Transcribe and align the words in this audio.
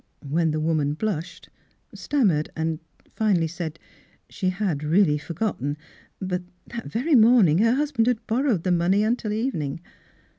When 0.27 0.49
the 0.49 0.59
woman 0.59 0.95
blushed, 0.95 1.49
stammered, 1.93 2.49
and 2.55 2.79
finally 3.13 3.45
said 3.45 3.77
she 4.31 4.49
had 4.49 4.83
really 4.83 5.19
forgotten, 5.19 5.77
but 6.19 6.41
that 6.71 6.87
very 6.91 7.13
morning 7.13 7.59
her 7.59 7.75
husband 7.75 8.07
had 8.07 8.25
borrowed 8.25 8.63
the 8.63 8.71
money 8.71 9.03
until 9.03 9.31
evening. 9.31 9.79